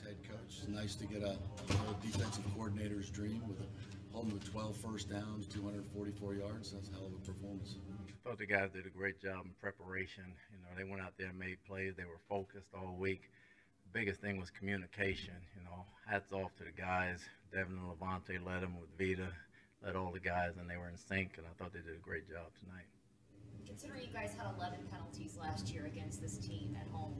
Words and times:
head 0.00 0.16
coach. 0.28 0.60
It's 0.60 0.68
nice 0.68 0.94
to 0.96 1.06
get 1.06 1.22
a, 1.22 1.36
a 1.36 1.94
defensive 2.02 2.44
coordinator's 2.54 3.10
dream 3.10 3.42
with 3.48 3.60
a, 3.60 3.68
holding 4.12 4.32
with 4.32 4.50
12 4.50 4.76
first 4.76 5.10
downs, 5.10 5.46
244 5.46 6.34
yards. 6.34 6.72
That's 6.72 6.88
a 6.88 6.92
hell 6.92 7.06
of 7.06 7.12
a 7.12 7.24
performance. 7.24 7.76
I 8.08 8.28
thought 8.28 8.38
the 8.38 8.46
guys 8.46 8.70
did 8.74 8.86
a 8.86 8.90
great 8.90 9.20
job 9.20 9.44
in 9.44 9.52
preparation. 9.60 10.24
You 10.50 10.58
know, 10.58 10.72
they 10.76 10.84
went 10.88 11.02
out 11.02 11.12
there 11.18 11.28
and 11.28 11.38
made 11.38 11.58
plays. 11.66 11.94
They 11.96 12.04
were 12.04 12.20
focused 12.28 12.68
all 12.74 12.96
week. 12.98 13.30
The 13.84 13.98
biggest 14.00 14.20
thing 14.20 14.40
was 14.40 14.50
communication. 14.50 15.34
You 15.54 15.62
know, 15.64 15.84
hats 16.08 16.32
off 16.32 16.56
to 16.58 16.64
the 16.64 16.72
guys. 16.72 17.20
Devin 17.52 17.78
and 17.78 17.86
Lavonte 17.86 18.44
led 18.44 18.62
them 18.62 18.74
with 18.80 18.90
Vita, 18.98 19.28
led 19.84 19.96
all 19.96 20.10
the 20.12 20.20
guys, 20.20 20.52
and 20.58 20.68
they 20.68 20.76
were 20.76 20.88
in 20.88 20.96
sync. 20.96 21.34
And 21.38 21.46
I 21.46 21.54
thought 21.56 21.72
they 21.72 21.80
did 21.80 21.94
a 21.94 22.02
great 22.02 22.28
job 22.28 22.50
tonight. 22.58 22.88
Considering 23.66 24.02
you 24.02 24.12
guys 24.12 24.32
had 24.36 24.46
11 24.56 24.78
penalties 24.90 25.36
last 25.40 25.72
year 25.72 25.86
against 25.86 26.22
this 26.22 26.38
team 26.38 26.76
at 26.80 26.86
home, 26.92 27.14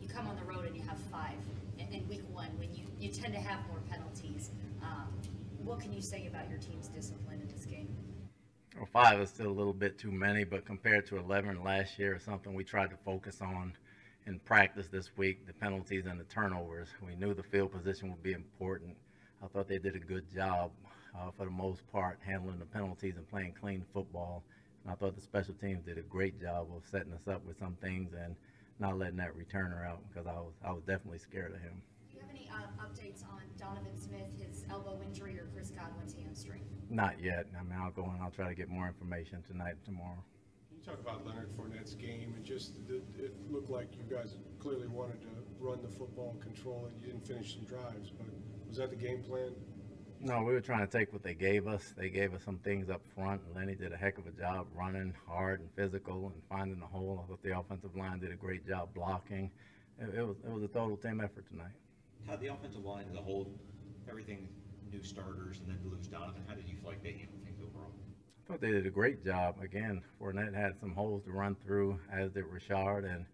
you 0.00 0.08
come 0.08 0.26
on 0.26 0.36
the 0.36 0.44
road 0.44 0.66
and 0.66 0.74
you 0.74 0.82
have 0.82 0.98
five 1.12 1.36
in, 1.78 2.08
week 2.08 2.22
one 2.32 2.48
when 2.58 2.72
you, 2.74 2.84
you 2.98 3.10
tend 3.10 3.34
to 3.34 3.40
have 3.40 3.66
more 3.68 3.80
penalties. 3.90 4.50
Um, 4.82 5.08
what 5.62 5.80
can 5.80 5.92
you 5.92 6.02
say 6.02 6.26
about 6.26 6.48
your 6.48 6.58
team's 6.58 6.88
discipline 6.88 7.40
in 7.40 7.48
this 7.54 7.64
game? 7.64 7.88
Well, 8.76 8.88
five 8.92 9.20
is 9.20 9.28
still 9.28 9.48
a 9.48 9.52
little 9.52 9.72
bit 9.72 9.98
too 9.98 10.10
many, 10.10 10.44
but 10.44 10.64
compared 10.64 11.06
to 11.08 11.18
11 11.18 11.62
last 11.62 11.98
year, 11.98 12.14
it's 12.14 12.24
something 12.24 12.54
we 12.54 12.64
tried 12.64 12.90
to 12.90 12.96
focus 13.04 13.40
on 13.40 13.74
in 14.26 14.38
practice 14.40 14.86
this 14.88 15.10
week 15.16 15.46
the 15.46 15.52
penalties 15.52 16.06
and 16.06 16.18
the 16.18 16.24
turnovers. 16.24 16.88
We 17.06 17.14
knew 17.14 17.34
the 17.34 17.42
field 17.42 17.72
position 17.72 18.10
would 18.10 18.22
be 18.22 18.32
important. 18.32 18.96
I 19.42 19.48
thought 19.48 19.68
they 19.68 19.78
did 19.78 19.96
a 19.96 20.00
good 20.00 20.32
job 20.32 20.70
uh, 21.14 21.30
for 21.36 21.44
the 21.44 21.50
most 21.50 21.86
part 21.92 22.18
handling 22.24 22.58
the 22.58 22.66
penalties 22.66 23.14
and 23.16 23.28
playing 23.28 23.54
clean 23.60 23.84
football. 23.92 24.44
And 24.84 24.92
I 24.92 24.94
thought 24.94 25.14
the 25.14 25.20
special 25.20 25.54
teams 25.54 25.84
did 25.84 25.98
a 25.98 26.02
great 26.02 26.40
job 26.40 26.68
of 26.74 26.82
setting 26.90 27.12
us 27.12 27.28
up 27.28 27.44
with 27.46 27.58
some 27.58 27.76
things 27.80 28.12
and 28.12 28.34
not 28.78 28.98
letting 28.98 29.16
that 29.18 29.36
returner 29.36 29.86
out 29.86 30.00
because 30.08 30.26
I 30.26 30.34
was 30.34 30.54
I 30.64 30.72
was 30.72 30.82
definitely 30.84 31.18
scared 31.18 31.52
of 31.54 31.60
him. 31.60 31.82
Do 32.10 32.16
you 32.16 32.22
have 32.22 32.30
any 32.30 32.48
uh, 32.48 32.84
updates 32.84 33.22
on 33.24 33.42
Donovan 33.58 33.96
Smith, 33.96 34.32
his 34.40 34.64
elbow 34.70 34.98
injury, 35.04 35.38
or 35.38 35.48
Chris 35.54 35.70
Godwin's 35.70 36.14
hamstring? 36.14 36.62
Not 36.88 37.20
yet. 37.20 37.46
I 37.58 37.62
mean, 37.62 37.78
I'll 37.78 37.90
go 37.90 38.04
and 38.04 38.22
I'll 38.22 38.30
try 38.30 38.48
to 38.48 38.54
get 38.54 38.68
more 38.68 38.86
information 38.86 39.42
tonight 39.46 39.76
and 39.76 39.84
tomorrow. 39.84 40.24
You 40.72 40.82
talk 40.82 40.98
about 40.98 41.26
Leonard 41.26 41.50
Fournette's 41.50 41.94
game, 41.94 42.32
and 42.34 42.44
just 42.44 42.72
it, 42.88 43.04
it 43.18 43.34
looked 43.50 43.70
like 43.70 43.88
you 43.96 44.04
guys 44.14 44.34
clearly 44.58 44.86
wanted 44.86 45.20
to 45.20 45.28
run 45.60 45.80
the 45.82 45.88
football 45.88 46.30
and 46.32 46.40
control 46.40 46.86
it. 46.88 46.94
You 47.00 47.12
didn't 47.12 47.26
finish 47.26 47.54
some 47.54 47.64
drives, 47.64 48.10
but 48.10 48.26
was 48.66 48.78
that 48.78 48.88
the 48.88 48.96
game 48.96 49.22
plan? 49.22 49.52
No, 50.22 50.42
we 50.42 50.52
were 50.52 50.60
trying 50.60 50.86
to 50.86 50.98
take 50.98 51.14
what 51.14 51.22
they 51.22 51.32
gave 51.32 51.66
us. 51.66 51.94
They 51.96 52.10
gave 52.10 52.34
us 52.34 52.44
some 52.44 52.58
things 52.58 52.90
up 52.90 53.00
front, 53.14 53.40
and 53.46 53.56
Lenny 53.56 53.74
did 53.74 53.90
a 53.90 53.96
heck 53.96 54.18
of 54.18 54.26
a 54.26 54.30
job 54.32 54.66
running 54.74 55.14
hard 55.26 55.60
and 55.60 55.70
physical 55.74 56.30
and 56.34 56.42
finding 56.46 56.78
the 56.78 56.86
hole. 56.86 57.24
I 57.24 57.26
thought 57.26 57.42
the 57.42 57.58
offensive 57.58 57.96
line 57.96 58.20
did 58.20 58.30
a 58.30 58.36
great 58.36 58.68
job 58.68 58.90
blocking. 58.94 59.50
It, 59.98 60.14
it 60.14 60.22
was 60.22 60.36
it 60.44 60.50
was 60.50 60.62
a 60.62 60.68
total 60.68 60.98
team 60.98 61.22
effort 61.22 61.48
tonight. 61.48 61.72
How 62.28 62.36
the 62.36 62.48
offensive 62.48 62.84
line 62.84 63.06
as 63.10 63.16
a 63.16 63.22
whole, 63.22 63.50
everything 64.10 64.46
new 64.92 65.02
starters 65.02 65.60
and 65.60 65.68
then 65.68 65.78
to 65.82 65.88
lose 65.88 66.06
Donovan, 66.06 66.42
how 66.46 66.54
did 66.54 66.68
you 66.68 66.76
feel 66.76 66.90
like 66.90 67.02
they 67.02 67.12
handled 67.12 67.42
things 67.42 67.58
overall? 67.62 67.92
I 68.44 68.52
thought 68.52 68.60
they 68.60 68.72
did 68.72 68.84
a 68.84 68.90
great 68.90 69.24
job. 69.24 69.56
Again, 69.62 70.02
Fournette 70.20 70.54
had 70.54 70.78
some 70.80 70.92
holes 70.92 71.24
to 71.24 71.30
run 71.30 71.56
through, 71.64 71.98
as 72.12 72.30
did 72.32 72.44
Rachaad, 72.44 73.10
and 73.10 73.24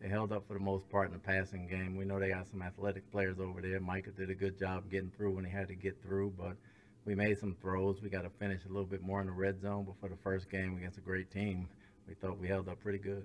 they 0.00 0.08
held 0.08 0.32
up 0.32 0.46
for 0.46 0.54
the 0.54 0.60
most 0.60 0.88
part 0.90 1.08
in 1.08 1.12
the 1.12 1.18
passing 1.18 1.66
game. 1.66 1.96
We 1.96 2.04
know 2.04 2.18
they 2.18 2.28
got 2.28 2.48
some 2.48 2.62
athletic 2.62 3.10
players 3.10 3.38
over 3.38 3.60
there. 3.60 3.80
Micah 3.80 4.10
did 4.10 4.30
a 4.30 4.34
good 4.34 4.58
job 4.58 4.90
getting 4.90 5.10
through 5.16 5.32
when 5.32 5.44
he 5.44 5.50
had 5.50 5.68
to 5.68 5.74
get 5.74 6.02
through, 6.02 6.34
but 6.38 6.56
we 7.04 7.14
made 7.14 7.38
some 7.38 7.56
throws. 7.60 8.02
We 8.02 8.08
got 8.08 8.22
to 8.22 8.30
finish 8.30 8.64
a 8.64 8.68
little 8.68 8.84
bit 8.84 9.02
more 9.02 9.20
in 9.20 9.26
the 9.26 9.32
red 9.32 9.60
zone. 9.60 9.84
But 9.84 9.94
for 10.00 10.08
the 10.08 10.20
first 10.22 10.50
game 10.50 10.76
against 10.76 10.98
a 10.98 11.02
great 11.02 11.30
team, 11.30 11.68
we 12.06 12.14
thought 12.14 12.38
we 12.38 12.48
held 12.48 12.68
up 12.68 12.80
pretty 12.80 12.98
good. 12.98 13.24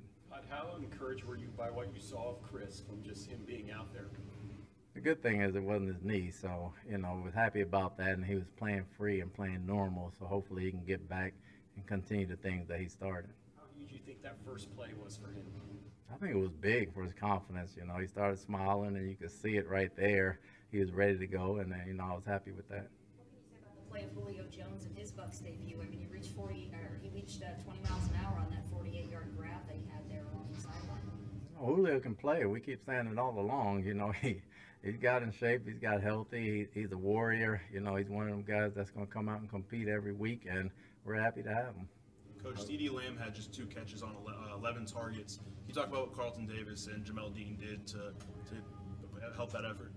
How 0.49 0.75
encouraged 0.77 1.25
were 1.25 1.35
you 1.35 1.49
by 1.57 1.69
what 1.69 1.93
you 1.93 1.99
saw 1.99 2.29
of 2.29 2.41
Chris 2.41 2.81
from 2.81 3.03
just 3.03 3.27
him 3.29 3.39
being 3.45 3.71
out 3.71 3.93
there? 3.93 4.07
The 4.95 5.01
good 5.01 5.21
thing 5.21 5.41
is 5.41 5.55
it 5.55 5.63
wasn't 5.63 5.89
his 5.89 6.03
knee, 6.03 6.31
so 6.31 6.73
you 6.89 6.97
know, 6.97 7.21
was 7.23 7.33
happy 7.33 7.61
about 7.61 7.97
that, 7.97 8.11
and 8.11 8.25
he 8.25 8.35
was 8.35 8.47
playing 8.57 8.85
free 8.97 9.21
and 9.21 9.33
playing 9.33 9.65
normal. 9.65 10.11
So 10.17 10.25
hopefully 10.25 10.63
he 10.63 10.71
can 10.71 10.83
get 10.85 11.07
back 11.07 11.33
and 11.75 11.85
continue 11.85 12.25
the 12.25 12.35
things 12.35 12.67
that 12.67 12.79
he 12.79 12.87
started. 12.87 13.31
How 13.57 13.63
huge 13.77 13.89
do 13.89 13.95
you 13.95 14.01
think 14.05 14.23
that 14.23 14.37
first 14.45 14.75
play 14.75 14.89
was 15.01 15.17
for 15.17 15.27
him? 15.27 15.45
I 16.11 16.17
think 16.17 16.35
it 16.35 16.39
was 16.39 16.51
big 16.51 16.93
for 16.93 17.03
his 17.03 17.13
confidence. 17.13 17.75
You 17.77 17.85
know, 17.85 17.95
he 17.97 18.07
started 18.07 18.39
smiling, 18.39 18.95
and 18.95 19.09
you 19.09 19.15
could 19.15 19.31
see 19.31 19.57
it 19.57 19.69
right 19.69 19.91
there. 19.95 20.39
He 20.71 20.79
was 20.79 20.91
ready 20.91 21.17
to 21.17 21.27
go, 21.27 21.57
and 21.57 21.73
uh, 21.73 21.77
you 21.87 21.93
know, 21.93 22.03
I 22.03 22.13
was 22.13 22.25
happy 22.25 22.51
with 22.51 22.67
that. 22.69 22.87
What 23.15 23.27
can 23.29 23.37
you 23.37 23.45
say 23.49 23.57
about 23.61 23.75
the 23.75 23.89
play 23.89 24.03
of 24.03 24.11
Julio 24.13 24.43
Jones 24.49 24.85
in 24.85 24.95
his 24.95 25.11
Bucks 25.11 25.39
debut? 25.39 25.77
I 25.81 25.85
mean, 25.89 25.99
he 25.99 26.07
reached 26.07 26.35
40, 26.35 26.71
or 26.73 26.99
he 27.01 27.09
reached 27.09 27.41
uh, 27.41 27.61
20 27.63 27.79
miles 27.81 28.09
an 28.09 28.19
hour 28.25 28.37
on 28.39 28.49
that 28.49 28.65
48-yard 28.73 29.33
grab 29.37 29.65
that 29.67 29.75
he 29.75 29.85
had 29.89 30.09
there 30.09 30.25
along 30.33 30.49
the 30.51 30.61
sideline. 30.61 31.09
Oh, 31.59 31.75
Julio 31.75 31.99
can 31.99 32.15
play. 32.15 32.45
We 32.45 32.59
keep 32.59 32.83
saying 32.85 33.07
it 33.07 33.17
all 33.17 33.39
along. 33.39 33.83
You 33.85 33.93
know, 33.93 34.11
he 34.21 34.41
he's 34.83 34.97
got 34.97 35.23
in 35.23 35.31
shape. 35.31 35.67
He's 35.67 35.79
got 35.79 36.01
healthy. 36.01 36.67
He, 36.73 36.81
he's 36.81 36.91
a 36.91 36.97
warrior. 36.97 37.61
You 37.71 37.81
know, 37.81 37.95
he's 37.95 38.09
one 38.09 38.29
of 38.29 38.31
them 38.31 38.43
guys 38.43 38.71
that's 38.75 38.91
going 38.91 39.07
to 39.07 39.13
come 39.13 39.29
out 39.29 39.41
and 39.41 39.49
compete 39.49 39.87
every 39.87 40.13
week, 40.13 40.47
and 40.49 40.69
we're 41.05 41.19
happy 41.19 41.43
to 41.43 41.49
have 41.49 41.75
him. 41.75 41.87
Coach 42.43 42.55
CeeDee 42.55 42.91
Lamb 42.91 43.17
had 43.17 43.35
just 43.35 43.53
two 43.53 43.65
catches 43.65 44.01
on 44.01 44.15
uh, 44.27 44.55
11 44.57 44.85
targets. 44.85 45.37
Can 45.37 45.45
you 45.67 45.73
talk 45.73 45.87
about 45.87 46.07
what 46.07 46.15
Carlton 46.15 46.47
Davis 46.47 46.87
and 46.87 47.03
Jamel 47.05 47.33
Dean 47.33 47.57
did 47.59 47.85
to, 47.87 47.97
to 47.97 49.35
help 49.35 49.51
that 49.51 49.65
effort? 49.65 49.91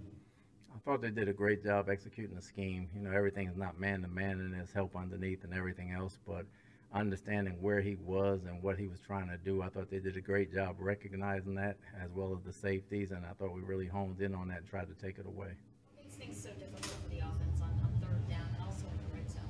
I 0.75 0.79
thought 0.85 1.01
they 1.01 1.11
did 1.11 1.29
a 1.29 1.33
great 1.33 1.63
job 1.63 1.89
executing 1.89 2.35
the 2.35 2.43
scheme. 2.43 2.89
You 2.95 3.03
know, 3.03 3.13
everything 3.13 3.47
is 3.47 3.57
not 3.57 3.79
man 3.79 4.03
to 4.03 4.09
man, 4.09 4.41
and 4.41 4.53
there's 4.53 4.73
help 4.73 4.97
underneath 4.97 5.45
and 5.45 5.55
everything 5.55 5.93
else, 5.93 6.19
but 6.27 6.45
understanding 6.93 7.57
where 7.61 7.81
he 7.81 7.97
was 8.05 8.41
and 8.47 8.63
what 8.63 8.77
he 8.77 8.89
was 8.89 8.99
trying 9.01 9.29
to 9.29 9.37
do, 9.39 9.63
I 9.63 9.69
thought 9.69 9.91
they 9.91 10.01
did 10.01 10.17
a 10.17 10.21
great 10.21 10.53
job 10.53 10.77
recognizing 10.79 11.55
that, 11.55 11.77
as 12.03 12.11
well 12.13 12.35
as 12.37 12.43
the 12.45 12.53
safeties, 12.53 13.13
and 13.13 13.25
I 13.25 13.33
thought 13.35 13.55
we 13.55 13.63
really 13.63 13.87
honed 13.87 14.21
in 14.21 14.35
on 14.35 14.49
that 14.49 14.59
and 14.59 14.69
tried 14.69 14.89
to 14.89 14.95
take 14.95 15.19
it 15.19 15.27
away. 15.27 15.53
What 15.95 16.05
makes 16.05 16.17
things 16.17 16.43
so 16.43 16.51
difficult 16.51 16.87
for 16.87 17.09
the 17.09 17.19
offense 17.19 17.61
on, 17.63 17.71
on 17.85 17.93
third 18.01 18.29
down 18.29 18.49
and 18.55 18.63
also 18.65 18.85
in 18.87 18.99
the 19.09 19.17
red 19.17 19.31
zone? 19.31 19.43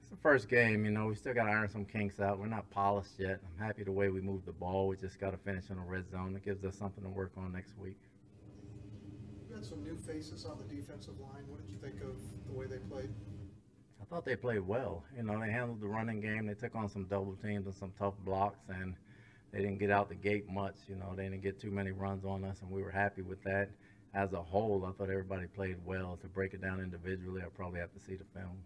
It's 0.00 0.10
the 0.10 0.11
first 0.22 0.48
game, 0.48 0.84
you 0.84 0.90
know, 0.92 1.06
we 1.06 1.16
still 1.16 1.34
got 1.34 1.44
to 1.44 1.50
iron 1.50 1.68
some 1.68 1.84
kinks 1.84 2.20
out. 2.20 2.38
We're 2.38 2.46
not 2.46 2.70
polished 2.70 3.18
yet. 3.18 3.40
I'm 3.42 3.66
happy 3.66 3.82
the 3.82 3.92
way 3.92 4.08
we 4.08 4.20
moved 4.20 4.46
the 4.46 4.52
ball. 4.52 4.86
We 4.86 4.96
just 4.96 5.18
got 5.18 5.32
to 5.32 5.36
finish 5.38 5.64
in 5.68 5.76
the 5.76 5.82
red 5.82 6.08
zone. 6.10 6.34
It 6.36 6.44
gives 6.44 6.64
us 6.64 6.76
something 6.76 7.02
to 7.02 7.10
work 7.10 7.32
on 7.36 7.52
next 7.52 7.76
week. 7.76 7.98
You 9.48 9.56
had 9.56 9.64
some 9.64 9.82
new 9.82 9.96
faces 9.96 10.44
on 10.44 10.58
the 10.58 10.74
defensive 10.74 11.18
line. 11.20 11.44
What 11.48 11.60
did 11.60 11.70
you 11.70 11.78
think 11.78 12.00
of 12.02 12.16
the 12.46 12.52
way 12.52 12.66
they 12.66 12.78
played? 12.78 13.10
I 14.00 14.04
thought 14.04 14.24
they 14.24 14.36
played 14.36 14.60
well. 14.60 15.04
You 15.16 15.24
know, 15.24 15.40
they 15.40 15.50
handled 15.50 15.80
the 15.80 15.88
running 15.88 16.20
game. 16.20 16.46
They 16.46 16.54
took 16.54 16.76
on 16.76 16.88
some 16.88 17.04
double 17.04 17.36
teams 17.42 17.66
and 17.66 17.74
some 17.74 17.92
tough 17.98 18.14
blocks, 18.24 18.60
and 18.68 18.94
they 19.52 19.58
didn't 19.58 19.78
get 19.78 19.90
out 19.90 20.08
the 20.08 20.14
gate 20.14 20.48
much. 20.48 20.76
You 20.88 20.96
know, 20.96 21.14
they 21.16 21.24
didn't 21.24 21.42
get 21.42 21.60
too 21.60 21.70
many 21.70 21.90
runs 21.90 22.24
on 22.24 22.44
us, 22.44 22.58
and 22.62 22.70
we 22.70 22.82
were 22.82 22.90
happy 22.90 23.22
with 23.22 23.42
that. 23.42 23.70
As 24.14 24.32
a 24.34 24.42
whole, 24.42 24.84
I 24.86 24.92
thought 24.92 25.10
everybody 25.10 25.46
played 25.46 25.76
well. 25.84 26.18
To 26.20 26.28
break 26.28 26.54
it 26.54 26.60
down 26.60 26.80
individually, 26.80 27.42
I 27.42 27.46
probably 27.54 27.80
have 27.80 27.92
to 27.94 28.00
see 28.00 28.14
the 28.14 28.26
film. 28.38 28.58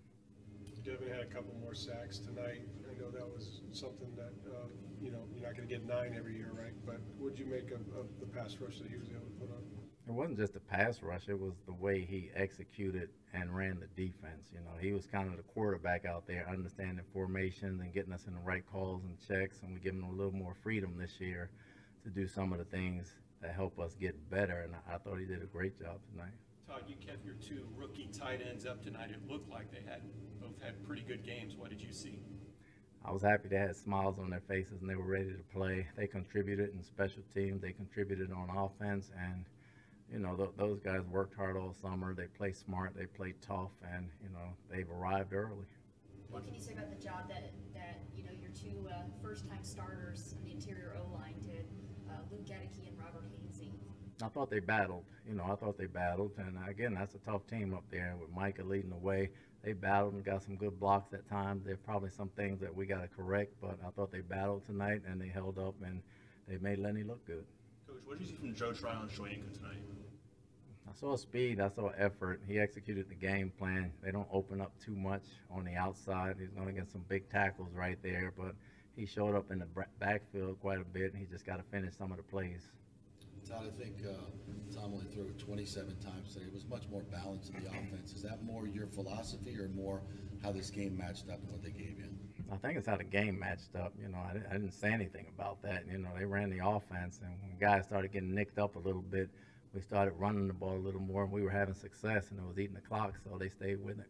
Devin 0.87 1.09
had 1.09 1.23
a 1.23 1.27
couple 1.27 1.53
more 1.61 1.75
sacks 1.75 2.21
tonight. 2.21 2.63
I 2.87 2.95
know 2.95 3.11
that 3.11 3.27
was 3.27 3.61
something 3.73 4.15
that 4.15 4.33
uh, 4.47 4.69
you 5.03 5.11
know 5.11 5.27
you're 5.35 5.45
not 5.45 5.57
going 5.57 5.67
to 5.67 5.75
get 5.75 5.85
nine 5.85 6.15
every 6.17 6.37
year, 6.37 6.53
right? 6.55 6.75
But 6.87 7.01
what 7.19 7.35
did 7.35 7.45
you 7.45 7.51
make 7.51 7.73
of, 7.73 7.81
of 7.99 8.07
the 8.21 8.27
pass 8.27 8.57
rush 8.61 8.79
that 8.79 8.89
he 8.89 8.97
was 8.97 9.09
able 9.11 9.27
to 9.27 9.35
put 9.41 9.51
on? 9.51 9.63
It 10.07 10.13
wasn't 10.13 10.39
just 10.39 10.55
the 10.55 10.61
pass 10.61 11.03
rush, 11.03 11.29
it 11.29 11.41
was 11.41 11.55
the 11.67 11.73
way 11.73 12.07
he 12.09 12.31
executed 12.37 13.09
and 13.35 13.55
ran 13.55 13.81
the 13.81 13.89
defense. 14.01 14.47
You 14.53 14.61
know, 14.61 14.79
he 14.81 14.93
was 14.93 15.07
kind 15.07 15.29
of 15.29 15.37
the 15.37 15.43
quarterback 15.43 16.05
out 16.05 16.29
there, 16.29 16.47
understanding 16.49 17.05
formations 17.13 17.81
and 17.81 17.93
getting 17.93 18.13
us 18.13 18.29
in 18.29 18.35
the 18.35 18.41
right 18.41 18.63
calls 18.71 19.03
and 19.03 19.19
checks, 19.27 19.63
and 19.65 19.75
we 19.75 19.81
give 19.81 19.95
him 19.95 20.05
a 20.05 20.13
little 20.13 20.33
more 20.33 20.55
freedom 20.63 20.95
this 20.97 21.19
year 21.19 21.51
to 22.05 22.11
do 22.11 22.29
some 22.29 22.53
of 22.53 22.59
the 22.61 22.65
things 22.65 23.13
that 23.43 23.53
help 23.53 23.81
us 23.81 23.97
get 24.01 24.15
better. 24.31 24.61
And 24.61 24.75
I 24.89 24.99
thought 24.99 25.19
he 25.19 25.27
did 25.27 25.43
a 25.43 25.47
great 25.47 25.77
job 25.81 25.99
tonight. 26.13 26.39
Todd, 26.67 26.83
you 26.89 26.97
kept 26.97 27.25
your 27.25 27.35
two 27.35 27.65
rookie 27.77 28.09
tight 28.13 28.41
ends 28.49 28.67
up 28.67 28.83
tonight. 28.83 29.11
It 29.11 29.31
looked 29.31 29.49
like 29.49 29.71
they 29.71 29.89
had 29.89 30.03
both 30.41 30.61
had 30.61 30.83
pretty 30.85 31.03
good 31.03 31.25
games. 31.25 31.55
What 31.55 31.71
did 31.71 31.81
you 31.81 31.93
see? 31.93 32.19
I 33.05 33.13
was 33.13 33.23
happy 33.23 33.49
they 33.49 33.57
had 33.57 33.77
smiles 33.77 34.19
on 34.19 34.31
their 34.31 34.43
faces 34.49 34.81
and 34.81 34.91
they 34.91 34.97
were 34.97 35.05
ready 35.05 35.31
to 35.31 35.45
play. 35.55 35.87
They 35.97 36.09
contributed 36.09 36.75
in 36.75 36.83
special 36.83 37.23
teams, 37.35 37.63
they 37.63 37.71
contributed 37.71 38.33
on 38.33 38.51
offense, 38.51 39.11
and 39.17 39.45
you 40.13 40.19
know 40.19 40.35
th- 40.35 40.51
those 40.57 40.81
guys 40.81 41.03
worked 41.09 41.37
hard 41.37 41.57
all 41.57 41.73
summer. 41.73 42.15
They 42.15 42.27
play 42.27 42.53
smart, 42.53 42.95
they 42.97 43.07
play 43.07 43.35
tough, 43.41 43.71
and 43.95 44.09
you 44.21 44.31
know 44.31 44.49
they've 44.69 44.91
arrived 44.91 45.33
early. 45.33 45.67
What 46.31 46.43
can 46.43 46.53
you 46.53 46.61
say 46.61 46.73
about 46.73 46.91
the 46.91 47.03
job 47.03 47.29
that, 47.29 47.53
that 47.75 48.01
you 48.17 48.25
know, 48.25 48.33
your 48.43 48.51
two 48.51 48.89
uh, 48.91 49.03
first-time 49.23 49.63
starters 49.63 50.35
on 50.37 50.45
the 50.45 50.51
interior 50.51 50.97
O-line 50.99 51.39
did, 51.41 51.67
uh, 52.11 52.19
Luke 52.33 52.45
Goedeke 52.45 52.89
and 52.89 52.99
Robert 52.99 53.31
Hainsey? 53.31 53.46
I 54.23 54.29
thought 54.29 54.51
they 54.51 54.61
battled. 54.61 55.05
You 55.29 55.35
know, 55.35 55.45
I 55.45 55.57
thought 55.57 55.77
they 55.77 55.87
battled, 55.87 56.33
and 56.39 56.57
again, 56.69 56.95
that's 56.95 57.15
a 57.15 57.19
tough 57.19 57.47
team 57.47 57.75
up 57.75 57.85
there 57.91 58.15
with 58.21 58.31
Micah 58.35 58.63
leading 58.63 58.91
the 58.91 58.97
way. 58.97 59.31
They 59.63 59.73
battled 59.73 60.15
and 60.15 60.25
got 60.25 60.43
some 60.43 60.57
good 60.57 60.79
blocks 60.79 61.13
at 61.13 61.29
times. 61.29 61.65
There's 61.65 61.81
probably 61.85 62.11
some 62.11 62.29
things 62.31 62.61
that 62.61 62.75
we 62.75 62.87
got 62.87 63.03
to 63.03 63.09
correct, 63.09 63.55
but 63.61 63.79
I 63.85 63.91
thought 63.91 64.13
they 64.13 64.21
battled 64.21 64.65
tonight 64.65 65.03
and 65.07 65.21
they 65.21 65.29
held 65.29 65.59
up 65.59 65.75
and 65.85 66.01
they 66.47 66.57
made 66.59 66.79
Lenny 66.79 67.03
look 67.03 67.27
good. 67.27 67.45
Coach, 67.87 67.97
what 68.05 68.19
did 68.19 68.29
you 68.29 68.35
see 68.35 68.41
from 68.41 68.55
Joe 68.55 68.73
Tryon-Shoyinka 68.73 69.55
tonight? 69.57 69.83
I 70.89 70.93
saw 70.99 71.17
speed. 71.17 71.61
I 71.61 71.69
saw 71.69 71.91
effort. 71.99 72.41
He 72.47 72.61
executed 72.61 73.09
the 73.09 73.17
game 73.17 73.53
plan. 73.59 73.93
They 74.03 74.13
don't 74.13 74.29
open 74.33 74.61
up 74.61 74.73
too 74.83 74.95
much 74.95 75.25
on 75.51 75.65
the 75.65 75.75
outside. 75.75 76.37
He's 76.39 76.51
going 76.51 76.69
to 76.69 76.73
get 76.73 76.91
some 76.91 77.05
big 77.09 77.29
tackles 77.29 77.73
right 77.75 77.99
there, 78.03 78.33
but 78.39 78.55
he 78.95 79.05
showed 79.05 79.35
up 79.35 79.51
in 79.51 79.59
the 79.59 79.67
backfield 79.99 80.61
quite 80.61 80.81
a 80.81 80.85
bit, 80.85 81.13
and 81.13 81.21
he 81.21 81.27
just 81.27 81.45
got 81.45 81.57
to 81.57 81.65
finish 81.65 81.97
some 81.97 82.13
of 82.13 82.19
the 82.19 82.23
plays. 82.23 82.71
Todd, 83.49 83.65
I 83.67 83.81
think, 83.81 83.97
uh, 84.05 84.13
Tom 84.75 84.93
only 84.95 85.07
threw 85.07 85.25
it 85.25 85.39
twenty-seven 85.39 85.97
times 86.01 86.35
today. 86.35 86.47
It 86.47 86.55
was 86.55 86.67
much 86.69 86.83
more 86.91 87.03
balanced 87.03 87.55
in 87.55 87.63
the 87.63 87.69
offense. 87.71 88.13
Is 88.13 88.23
that 88.23 88.43
more 88.43 88.67
your 88.67 88.87
philosophy 88.87 89.57
or 89.59 89.69
more 89.69 90.03
how 90.43 90.51
this 90.51 90.69
game 90.71 90.97
matched 90.97 91.29
up 91.31 91.39
and 91.43 91.51
what 91.53 91.63
they 91.63 91.71
gave 91.71 91.99
you? 91.99 92.09
I 92.51 92.57
think 92.57 92.77
it's 92.77 92.89
how 92.89 92.97
the 92.97 93.05
game 93.05 93.39
matched 93.39 93.77
up. 93.77 93.93
You 94.01 94.09
know, 94.09 94.19
I 94.19 94.33
didn't, 94.33 94.47
I 94.49 94.53
didn't 94.55 94.73
say 94.73 94.93
anything 94.93 95.27
about 95.35 95.63
that. 95.63 95.85
You 95.91 95.99
know, 95.99 96.11
they 96.19 96.25
ran 96.25 96.51
the 96.51 96.67
offense, 96.67 97.21
and 97.23 97.33
when 97.41 97.57
guys 97.61 97.85
started 97.85 98.13
getting 98.13 98.35
nicked 98.35 98.59
up 98.59 98.75
a 98.77 98.81
little 98.81 99.03
bit, 99.03 99.31
we 99.73 99.81
started 99.81 100.15
running 100.19 100.49
the 100.49 100.55
ball 100.55 100.77
a 100.77 100.85
little 100.85 101.01
more, 101.01 101.23
and 101.23 101.33
we 101.33 101.43
were 101.43 101.51
having 101.51 101.75
success, 101.75 102.31
and 102.31 102.41
it 102.41 102.47
was 102.47 102.59
eating 102.59 102.75
the 102.75 102.81
clock, 102.81 103.15
so 103.23 103.39
they 103.39 103.49
stayed 103.49 103.85
with 103.85 103.99
it. 103.99 104.07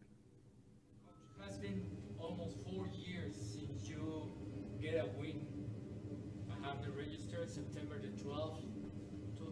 It 1.39 1.45
has 1.45 1.57
been 1.57 1.85
almost 2.19 2.57
four 2.71 2.87
years 2.93 3.35
since 3.35 3.87
you 3.87 4.31
get 4.81 4.95
a 4.95 5.05
win. 5.19 5.45
I 6.49 6.67
have 6.67 6.83
the 6.83 6.91
register 6.91 7.45
September 7.47 7.99
the 7.99 8.21
twelfth, 8.21 8.63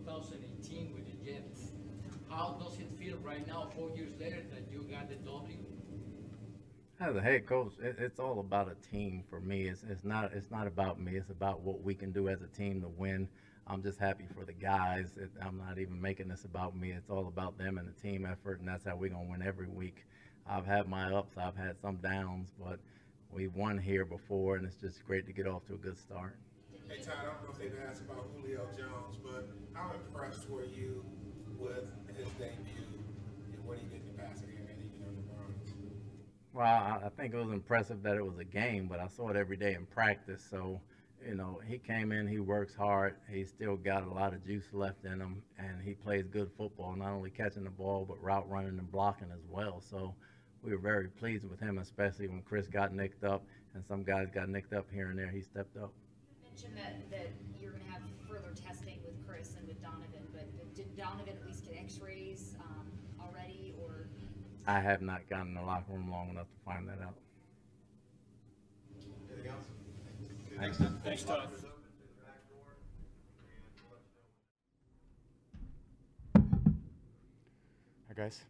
two 0.06 0.12
thousand 0.12 0.40
eighteen 0.44 0.94
with 0.94 1.06
the 1.06 1.25
Jets. 1.25 1.72
How 2.30 2.57
does 2.62 2.80
it 2.80 2.88
feel 3.00 3.18
right 3.24 3.46
now, 3.48 3.69
four 3.75 3.90
years 3.96 4.12
later, 4.19 4.42
that 4.52 4.72
you 4.72 4.84
got 4.84 5.10
the 5.10 5.16
W? 5.16 5.57
As 7.00 7.16
a 7.16 7.22
head 7.22 7.46
coach, 7.46 7.74
it, 7.81 7.96
it's 8.00 8.19
all 8.19 8.40
about 8.40 8.72
a 8.72 8.90
team 8.90 9.24
for 9.30 9.40
me. 9.40 9.63
It's, 9.63 9.84
it's 9.90 10.04
not 10.04 10.31
it's 10.34 10.52
not 10.52 10.68
about 10.68 11.00
me. 11.00 11.16
It's 11.16 11.30
about 11.30 11.62
what 11.62 11.84
we 11.84 11.96
can 11.96 12.12
do 12.12 12.30
as 12.30 12.42
a 12.42 12.48
team 12.48 12.81
to 12.81 12.88
win. 12.88 13.28
I'm 13.68 13.81
just 13.81 14.00
happy 14.00 14.25
for 14.38 14.46
the 14.46 14.54
guys. 14.54 15.07
It, 15.18 15.31
I'm 15.42 15.57
not 15.57 15.80
even 15.80 16.00
making 16.00 16.28
this 16.28 16.44
about 16.44 16.75
me. 16.78 16.92
It's 16.92 17.10
all 17.10 17.28
about 17.28 17.57
them 17.57 17.78
and 17.78 17.88
the 17.88 18.00
team 18.00 18.28
effort, 18.30 18.60
and 18.60 18.68
that's 18.68 18.86
how 18.86 18.96
we're 18.96 19.10
gonna 19.10 19.30
win 19.30 19.42
every 19.42 19.68
week. 19.68 20.06
I've 20.48 20.66
had 20.66 20.88
my 20.88 21.12
ups, 21.12 21.36
I've 21.38 21.57
had 21.57 21.80
some 21.81 21.96
downs, 21.98 22.50
but 22.63 22.80
we've 23.31 23.56
won 23.56 23.80
here 23.80 24.06
before, 24.06 24.57
and 24.57 24.68
it's 24.68 24.75
just 24.75 25.04
great 25.07 25.25
to 25.25 25.34
get 25.34 25.48
off 25.48 25.66
to 25.68 25.74
a 25.74 25.78
good 25.78 25.98
start. 25.98 26.38
Hey 26.88 27.02
Todd, 27.02 27.16
I 27.19 27.25
don't 27.25 27.44
know 27.44 27.50
if 27.52 27.57
they've 27.57 27.80
asked 27.90 28.02
about 28.02 28.30
Julio 28.36 28.68
Jones, 28.78 29.18
but 29.24 29.50
how 29.75 29.92
impressed 29.94 30.50
were 30.50 30.66
you 30.66 31.04
with 31.60 31.86
his 32.18 32.27
debut 32.39 32.88
and 33.54 33.66
what 33.66 33.77
he 33.77 33.83
did 33.86 34.01
in 34.01 34.16
the 34.16 34.22
passing 34.24 34.48
game 34.48 34.68
and 34.69 34.80
even 34.80 35.07
on 35.07 35.16
the 35.16 35.22
Browns? 35.33 35.74
Well, 36.54 36.66
I, 36.66 37.06
I 37.06 37.10
think 37.10 37.33
it 37.33 37.38
was 37.38 37.51
impressive 37.51 38.01
that 38.04 38.16
it 38.16 38.25
was 38.25 38.39
a 38.39 38.45
game, 38.45 38.88
but 38.88 39.00
I 39.00 39.07
saw 39.07 39.30
it 39.30 39.36
every 39.36 39.57
day 39.57 39.74
in 39.74 39.86
practice. 39.86 40.45
So, 40.50 40.80
you 41.27 41.36
know, 41.36 41.60
he 41.68 41.77
came 41.77 42.12
in, 42.12 42.27
he 42.27 42.39
works 42.39 42.74
hard, 42.74 43.16
he's 43.30 43.50
still 43.50 43.75
got 43.75 44.04
a 44.04 44.10
lot 44.10 44.33
of 44.33 44.45
juice 44.45 44.68
left 44.72 45.06
in 45.06 45.19
him, 45.19 45.42
and 45.60 45.81
he 45.83 45.94
plays 45.94 46.25
good 46.28 46.50
football, 46.57 46.95
not 46.95 47.10
only 47.10 47.30
catching 47.30 47.66
the 47.66 47.69
ball, 47.69 48.06
but 48.07 48.21
route 48.24 48.50
running 48.50 48.80
and 48.80 48.92
blocking 48.92 49.31
as 49.33 49.44
well. 49.50 49.81
So, 49.81 50.16
we 50.66 50.71
were 50.71 50.80
very 50.80 51.07
pleased 51.10 51.45
with 51.48 51.60
him, 51.60 51.78
especially 51.78 52.28
when 52.28 52.42
Chris 52.42 52.68
got 52.68 52.92
nicked 52.92 53.24
up 53.24 53.44
and 53.75 53.86
some 53.86 54.04
guys 54.04 54.28
got 54.33 54.50
nicked 54.50 54.74
up 54.74 54.88
here 54.92 55.10
and 55.10 55.19
there. 55.19 55.30
He 55.30 55.42
stepped 55.42 55.78
up. 55.78 55.94
mentioned 56.44 56.75
that, 56.75 57.12
that 57.12 57.30
you're 57.62 57.71
gonna 57.71 57.92
have 57.92 58.01
further 58.28 58.56
testing 58.56 58.98
with 59.06 59.13
Chris 59.28 59.54
and 59.60 59.68
with 59.68 59.81
Donovan, 59.83 60.25
but 60.33 60.48
did 61.17 61.25
Donovan 61.25 61.41
at 61.41 61.47
least 61.47 61.65
get 61.65 61.77
x-rays, 61.79 62.56
um, 62.59 62.88
already, 63.19 63.73
or? 63.79 64.07
I 64.67 64.79
have 64.79 65.01
not 65.01 65.29
gotten 65.29 65.50
in 65.50 65.53
the 65.56 65.62
locker 65.62 65.94
room 65.94 66.09
long 66.09 66.29
enough 66.29 66.47
to 66.47 66.59
find 66.65 66.88
that 66.88 67.01
out. 67.01 67.15
Anything 69.31 69.51
else? 69.51 69.67
Thanks, 70.57 70.77
Todd. 70.77 71.00
Thanks, 71.03 71.23
Todd. 71.23 71.50
Hi, 78.07 78.13
guys. 78.15 78.41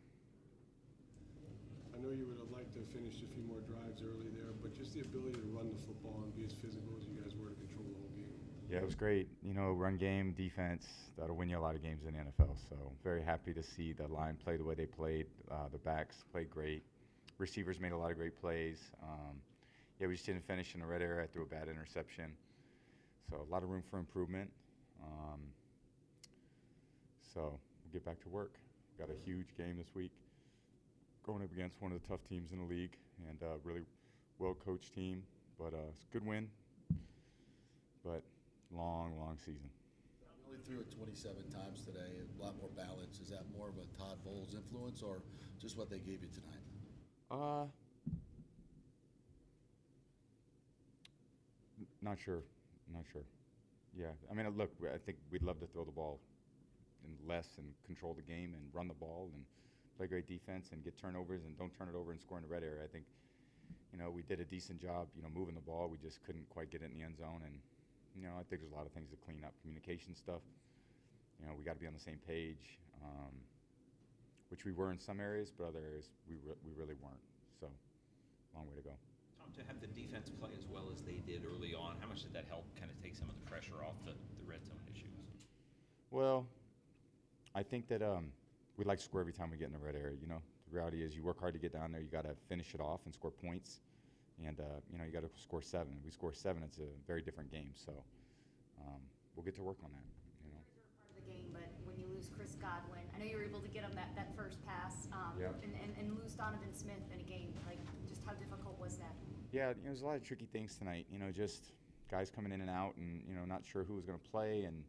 I 1.94 1.97
know 1.97 2.13
you 2.13 2.25
would 2.29 2.38
have 2.38 2.51
liked 2.53 2.73
to 2.75 2.79
have 2.85 2.89
finished 2.94 3.23
a 3.25 3.29
few 3.33 3.41
more 3.50 3.59
drives 3.65 4.01
early 4.06 4.29
there, 4.38 4.53
but 4.61 4.77
just 4.77 4.94
the 4.94 5.01
ability 5.01 5.41
to 5.41 5.50
run 5.57 5.73
the 5.73 5.81
football 5.89 6.21
and 6.21 6.29
be 6.38 6.45
as 6.45 6.53
physical 6.53 6.94
as 7.01 7.07
you 7.09 7.18
guys 7.18 7.33
were 7.33 7.50
to 7.50 7.57
control 7.57 7.81
the 7.89 7.97
whole 7.97 8.13
game. 8.13 8.38
Yeah, 8.69 8.77
it 8.79 8.85
was 8.85 8.95
great. 8.95 9.27
You 9.44 9.53
know, 9.53 9.71
run 9.71 9.97
game, 9.97 10.33
defense, 10.33 10.88
that'll 11.17 11.35
win 11.35 11.50
you 11.50 11.57
a 11.57 11.62
lot 11.62 11.75
of 11.75 11.83
games 11.83 12.01
in 12.07 12.13
the 12.13 12.19
NFL. 12.19 12.57
So, 12.69 12.75
very 13.03 13.21
happy 13.21 13.53
to 13.53 13.62
see 13.62 13.94
the 13.94 14.07
line 14.07 14.38
play 14.44 14.57
the 14.57 14.63
way 14.63 14.75
they 14.75 14.88
played. 14.88 15.27
Uh, 15.51 15.67
the 15.71 15.77
backs 15.77 16.23
played 16.31 16.50
great. 16.50 16.83
Receivers 17.38 17.79
made 17.79 17.91
a 17.91 17.97
lot 17.97 18.12
of 18.12 18.17
great 18.17 18.39
plays. 18.39 18.79
Um, 19.03 19.35
yeah, 20.00 20.07
we 20.07 20.15
just 20.15 20.25
didn't 20.25 20.45
finish 20.47 20.73
in 20.73 20.81
the 20.81 20.85
red 20.85 21.01
area. 21.01 21.23
I 21.23 21.27
threw 21.27 21.44
a 21.44 21.45
bad 21.45 21.67
interception. 21.69 22.31
So, 23.29 23.38
a 23.47 23.51
lot 23.51 23.63
of 23.63 23.69
room 23.69 23.83
for 23.89 24.00
improvement. 24.00 24.50
Um, 25.03 25.41
so, 27.33 27.41
we'll 27.41 27.94
get 27.94 28.03
back 28.03 28.19
to 28.23 28.29
work. 28.29 28.53
We've 28.97 29.07
Got 29.07 29.15
a 29.15 29.19
huge 29.25 29.56
game 29.57 29.77
this 29.77 29.94
week 29.94 30.11
going 31.25 31.44
up 31.44 31.51
against 31.51 31.81
one 31.81 31.91
of 31.91 32.01
the 32.01 32.07
tough 32.07 32.19
teams 32.29 32.51
in 32.51 32.59
the 32.59 32.65
league 32.65 32.97
and 33.27 33.41
a 33.41 33.56
really 33.63 33.81
well 34.38 34.56
coached 34.65 34.94
team. 34.94 35.23
But 35.57 35.73
uh, 35.73 35.89
it's 35.94 36.06
a 36.09 36.13
good 36.13 36.25
win. 36.25 36.47
But 38.03 38.21
long, 38.75 39.18
long 39.18 39.38
season. 39.38 39.69
Only 40.48 40.60
threw 40.66 40.80
it 40.80 40.92
twenty-seven 40.95 41.50
times 41.51 41.83
today, 41.86 42.22
a 42.39 42.44
lot 42.44 42.56
more 42.60 42.69
balance. 42.75 43.19
Is 43.19 43.30
that 43.30 43.44
more 43.57 43.69
of 43.69 43.75
a 43.77 43.86
Todd 43.98 44.18
Bowles 44.24 44.54
influence 44.54 45.01
or 45.01 45.22
just 45.60 45.77
what 45.77 45.89
they 45.89 46.00
gave 46.00 46.22
you 46.22 46.30
tonight? 46.33 46.63
Uh, 47.31 47.66
not 52.01 52.19
sure. 52.19 52.44
Not 52.94 53.04
sure. 53.12 53.24
Yeah, 53.98 54.13
I 54.30 54.33
mean, 54.33 54.48
look, 54.57 54.72
I 54.94 54.98
think 54.98 55.18
we'd 55.31 55.42
love 55.42 55.60
to 55.62 55.68
throw 55.68 55.86
the 55.86 55.92
ball 55.92 56.19
and 57.06 57.18
less 57.28 57.48
and 57.57 57.68
control 57.86 58.13
the 58.13 58.21
game 58.21 58.54
and 58.54 58.63
run 58.74 58.88
the 58.88 58.94
ball 58.94 59.30
and 59.33 59.44
play 59.98 60.07
great 60.07 60.28
defense 60.28 60.69
and 60.71 60.83
get 60.83 60.98
turnovers 61.00 61.45
and 61.45 61.57
don't 61.57 61.74
turn 61.78 61.88
it 61.88 61.95
over 61.95 62.12
and 62.12 62.19
score 62.19 62.38
in 62.38 62.44
the 62.44 62.50
red 62.50 62.62
area. 62.62 62.83
I 62.83 62.88
think, 62.88 63.06
you 63.94 63.98
know, 63.98 64.12
we 64.12 64.21
did 64.21 64.39
a 64.39 64.44
decent 64.44 64.81
job, 64.81 65.07
you 65.16 65.24
know, 65.24 65.30
moving 65.33 65.56
the 65.56 65.62
ball. 65.62 65.88
We 65.89 65.98
just 65.98 66.24
couldn't 66.25 66.50
quite 66.50 66.69
get 66.69 66.81
it 66.81 66.92
in 66.92 67.00
the 67.00 67.04
end 67.04 67.18
zone. 67.18 67.42
And, 67.45 67.56
you 68.15 68.23
know, 68.23 68.33
I 68.39 68.44
think 68.47 68.63
there's 68.63 68.71
a 68.71 68.75
lot 68.75 68.88
of 68.88 68.94
things 68.95 69.12
to 69.12 69.19
clean 69.27 69.44
up. 69.44 69.53
Communication 69.62 70.15
stuff. 70.15 70.41
You 71.39 71.45
know, 71.47 71.53
we 71.57 71.63
got 71.63 71.75
to 71.75 71.83
be 71.83 71.88
on 71.88 71.94
the 71.94 72.00
same 72.00 72.19
page, 72.23 72.79
um, 73.03 73.35
which 74.50 74.63
we 74.63 74.71
were 74.71 74.91
in 74.91 75.00
some 75.00 75.19
areas, 75.19 75.51
but 75.51 75.67
other 75.67 75.83
areas 75.83 76.07
we, 76.29 76.35
re- 76.47 76.56
we 76.63 76.71
really 76.79 76.95
weren't. 77.03 77.19
So, 77.59 77.67
long 78.56 78.67
way 78.67 78.75
to 78.79 78.88
go. 78.88 78.95
Tom, 79.35 79.51
to 79.59 79.63
have 79.67 79.83
the 79.83 79.91
defense 79.91 80.31
play 80.39 80.56
as 80.57 80.65
well 80.71 80.88
as 80.94 81.03
they 81.03 81.19
did 81.27 81.44
early 81.44 81.75
on, 81.75 82.00
how 82.00 82.07
much 82.07 82.23
did 82.23 82.33
that 82.33 82.45
help 82.47 82.63
kind 82.79 82.89
of 82.89 82.95
take 83.03 83.15
some 83.15 83.27
of 83.27 83.35
the 83.35 83.45
pressure 83.51 83.83
off 83.83 84.00
the, 84.07 84.15
the 84.15 84.45
red 84.47 84.63
zone 84.63 84.79
issues? 84.88 85.11
Well, 86.09 86.47
I 87.53 87.63
think 87.63 87.88
that 87.89 88.01
um, 88.01 88.31
we 88.77 88.85
like 88.85 89.00
to 89.00 89.03
score 89.03 89.19
every 89.19 89.33
time 89.33 89.51
we 89.51 89.57
get 89.57 89.68
in 89.68 89.73
the 89.73 89.83
red 89.83 89.95
area. 89.95 90.15
You 90.21 90.27
know, 90.27 90.39
the 90.71 90.75
reality 90.75 91.03
is 91.03 91.15
you 91.15 91.23
work 91.23 91.39
hard 91.39 91.53
to 91.53 91.59
get 91.59 91.73
down 91.73 91.91
there. 91.91 92.01
You 92.01 92.07
got 92.07 92.23
to 92.23 92.35
finish 92.47 92.73
it 92.73 92.79
off 92.79 93.01
and 93.06 93.13
score 93.13 93.31
points, 93.31 93.81
and 94.43 94.59
uh, 94.59 94.79
you 94.91 94.97
know 94.97 95.05
you 95.05 95.11
got 95.11 95.23
to 95.23 95.31
score 95.39 95.61
seven. 95.61 95.93
If 95.99 96.05
we 96.05 96.11
score 96.11 96.33
seven, 96.33 96.63
it's 96.63 96.77
a 96.79 96.89
very 97.07 97.21
different 97.21 97.51
game. 97.51 97.71
So 97.75 97.94
um, 98.81 98.99
we'll 99.35 99.45
get 99.45 99.56
to 99.56 99.63
work 99.63 99.77
on 99.83 99.92
that. 99.92 100.06
You 100.44 100.51
know. 100.51 100.61
part 100.99 101.15
of 101.15 101.23
the 101.23 101.31
game, 101.31 101.47
but 101.54 101.68
when 101.87 101.97
you 101.97 102.06
lose 102.13 102.30
Chris 102.35 102.56
Godwin, 102.56 103.04
I 103.15 103.19
know 103.19 103.25
you 103.25 103.37
were 103.37 103.44
able 103.45 103.61
to 103.61 103.69
get 103.69 103.83
him 103.83 103.95
that, 103.95 104.15
that 104.15 104.35
first 104.35 104.59
pass, 104.65 105.07
um, 105.13 105.39
Yeah. 105.39 105.47
and, 105.63 105.73
and, 105.81 105.92
and 105.97 106.18
lose 106.19 106.33
Donovan 106.33 106.73
Smith 106.73 107.01
in 107.13 107.19
a 107.19 107.23
game, 107.23 107.54
like, 107.68 107.80
just 108.07 108.21
how 108.25 108.33
difficult 108.33 108.80
was 108.80 108.97
that? 108.97 109.15
Yeah, 109.51 109.69
you 109.69 109.75
know, 109.75 109.81
there's 109.85 110.01
a 110.01 110.06
lot 110.06 110.15
of 110.18 110.23
tricky 110.23 110.45
things 110.51 110.75
tonight. 110.75 111.06
You 111.09 111.19
know, 111.19 111.31
just 111.31 111.71
guys 112.11 112.30
coming 112.30 112.51
in 112.51 112.61
and 112.61 112.69
out, 112.69 112.95
and 112.97 113.23
you 113.27 113.33
know, 113.35 113.45
not 113.45 113.63
sure 113.65 113.83
who 113.83 113.95
was 113.95 114.06
going 114.06 114.19
to 114.19 114.30
play, 114.30 114.63
and 114.63 114.83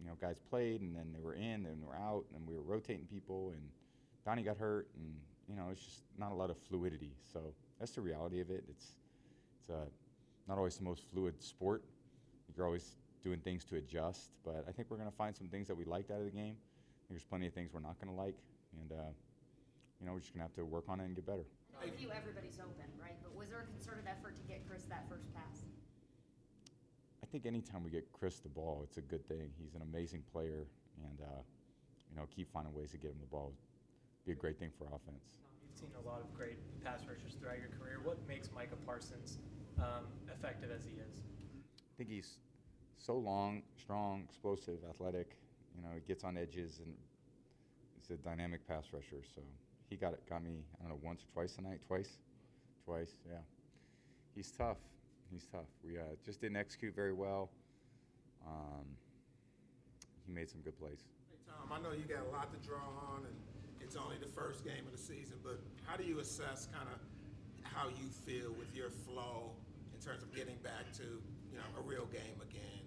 you 0.00 0.06
know, 0.06 0.14
guys 0.20 0.38
played, 0.38 0.80
and 0.80 0.96
then 0.96 1.12
they 1.12 1.20
were 1.20 1.34
in, 1.34 1.66
and 1.66 1.82
they 1.82 1.86
were 1.86 1.96
out, 1.96 2.24
and 2.34 2.46
we 2.48 2.54
were 2.54 2.62
rotating 2.62 3.04
people, 3.06 3.50
and 3.52 3.62
Donnie 4.24 4.42
got 4.42 4.56
hurt, 4.56 4.88
and 4.96 5.14
you 5.48 5.56
know, 5.56 5.68
it's 5.70 5.82
just 5.82 6.02
not 6.18 6.32
a 6.32 6.34
lot 6.34 6.50
of 6.50 6.56
fluidity. 6.68 7.12
So 7.32 7.40
that's 7.78 7.92
the 7.92 8.00
reality 8.00 8.40
of 8.40 8.50
it. 8.50 8.64
It's 8.68 8.86
it's 9.60 9.70
uh, 9.70 9.86
not 10.48 10.58
always 10.58 10.76
the 10.76 10.84
most 10.84 11.02
fluid 11.12 11.42
sport. 11.42 11.82
You're 12.56 12.66
always 12.66 12.96
doing 13.22 13.40
things 13.40 13.64
to 13.66 13.76
adjust, 13.76 14.30
but 14.44 14.64
I 14.68 14.72
think 14.72 14.90
we're 14.90 14.96
going 14.96 15.10
to 15.10 15.16
find 15.16 15.36
some 15.36 15.48
things 15.48 15.68
that 15.68 15.76
we 15.76 15.84
liked 15.84 16.10
out 16.10 16.18
of 16.18 16.24
the 16.24 16.30
game. 16.30 16.56
I 16.56 17.00
think 17.06 17.10
there's 17.10 17.24
plenty 17.24 17.46
of 17.46 17.52
things 17.52 17.70
we're 17.72 17.80
not 17.80 18.00
going 18.00 18.14
to 18.14 18.20
like, 18.20 18.34
and 18.80 18.92
uh, 18.92 19.10
you 20.00 20.06
know, 20.06 20.12
we're 20.12 20.20
just 20.20 20.32
going 20.32 20.40
to 20.40 20.48
have 20.48 20.56
to 20.56 20.64
work 20.64 20.84
on 20.88 21.00
it 21.00 21.04
and 21.04 21.14
get 21.14 21.26
better. 21.26 21.46
I 21.80 21.86
know 21.86 22.10
everybody's 22.10 22.58
open, 22.58 22.90
right? 22.98 23.14
But 23.22 23.36
was 23.36 23.50
there 23.50 23.60
a 23.62 23.66
concerted 23.70 24.04
effort 24.10 24.34
to 24.34 24.42
get 24.50 24.66
Chris 24.66 24.82
that 24.90 25.06
first 25.08 25.32
pass? 25.34 25.62
I 27.22 27.26
think 27.26 27.46
anytime 27.46 27.84
we 27.84 27.90
get 27.90 28.10
Chris 28.12 28.38
the 28.40 28.48
ball, 28.48 28.80
it's 28.82 28.96
a 28.96 29.02
good 29.02 29.26
thing. 29.28 29.50
He's 29.62 29.74
an 29.74 29.82
amazing 29.82 30.22
player, 30.32 30.66
and 31.04 31.20
uh, 31.20 31.42
you 32.10 32.16
know, 32.16 32.26
keep 32.34 32.50
finding 32.52 32.74
ways 32.74 32.90
to 32.92 32.98
get 32.98 33.10
him 33.10 33.18
the 33.20 33.26
ball. 33.26 33.52
would 33.52 34.26
Be 34.26 34.32
a 34.32 34.34
great 34.34 34.58
thing 34.58 34.70
for 34.78 34.86
offense. 34.86 35.38
You've 35.78 35.90
seen 35.90 36.04
a 36.04 36.08
lot 36.08 36.20
of 36.20 36.34
great 36.36 36.58
pass 36.82 37.02
rushers 37.06 37.36
throughout 37.38 37.58
your 37.58 37.70
career. 37.78 38.00
What 38.02 38.18
makes 38.26 38.50
Micah 38.52 38.74
Parsons 38.84 39.38
um, 39.78 40.10
effective 40.26 40.70
as 40.74 40.82
he 40.82 40.90
is? 40.90 41.22
I 41.22 41.94
think 41.96 42.10
he's 42.10 42.38
so 42.96 43.14
long, 43.14 43.62
strong, 43.78 44.24
explosive, 44.28 44.78
athletic. 44.90 45.36
You 45.76 45.82
know, 45.82 45.94
he 45.94 46.00
gets 46.00 46.24
on 46.24 46.36
edges, 46.36 46.80
and 46.84 46.92
he's 47.94 48.10
a 48.10 48.20
dynamic 48.20 48.66
pass 48.66 48.86
rusher. 48.92 49.22
So 49.34 49.40
he 49.88 49.94
got 49.94 50.14
it, 50.14 50.28
got 50.28 50.42
me. 50.42 50.64
I 50.80 50.88
don't 50.88 50.90
know, 50.90 51.00
once 51.00 51.22
or 51.22 51.32
twice 51.32 51.54
tonight. 51.54 51.78
Twice, 51.86 52.18
twice. 52.84 53.12
Yeah, 53.28 53.38
he's 54.34 54.50
tough. 54.50 54.78
He's 55.30 55.46
tough. 55.46 55.70
We 55.84 55.96
uh, 55.96 56.16
just 56.24 56.40
didn't 56.40 56.56
execute 56.56 56.96
very 56.96 57.12
well. 57.12 57.50
Um, 58.44 58.86
he 60.26 60.32
made 60.32 60.50
some 60.50 60.60
good 60.62 60.76
plays. 60.76 61.04
Hey 61.30 61.38
Tom, 61.46 61.70
I 61.70 61.80
know 61.80 61.94
you 61.94 62.02
got 62.02 62.26
a 62.26 62.30
lot 62.34 62.50
to 62.52 62.66
draw 62.66 62.82
on, 63.14 63.26
and 63.26 63.47
it's 63.88 63.96
only 63.96 64.18
the 64.20 64.28
first 64.28 64.64
game 64.64 64.84
of 64.84 64.92
the 64.92 64.98
season, 64.98 65.38
but 65.42 65.58
how 65.86 65.96
do 65.96 66.04
you 66.04 66.20
assess 66.20 66.68
kind 66.70 66.86
of 66.92 67.00
how 67.62 67.88
you 67.88 68.04
feel 68.26 68.52
with 68.58 68.76
your 68.76 68.90
flow 68.90 69.52
in 69.94 70.00
terms 70.00 70.22
of 70.22 70.30
getting 70.34 70.56
back 70.62 70.92
to 70.92 71.04
you 71.50 71.56
know 71.56 71.64
a 71.78 71.80
real 71.80 72.04
game 72.12 72.36
again? 72.42 72.84